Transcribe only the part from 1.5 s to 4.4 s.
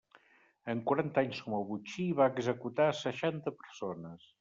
a botxí, va executar a seixanta persones.